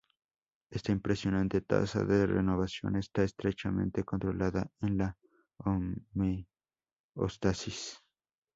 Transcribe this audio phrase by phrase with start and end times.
[0.71, 5.15] Esta impresionante tasa de renovación está estrechamente controlada en la
[5.59, 7.99] homeostasis.